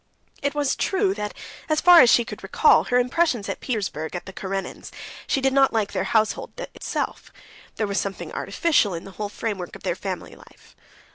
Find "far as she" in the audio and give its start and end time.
1.79-2.25